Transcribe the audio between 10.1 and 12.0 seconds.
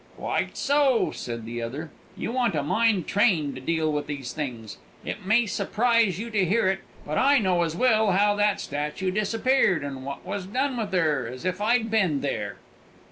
was done with her, as if I'd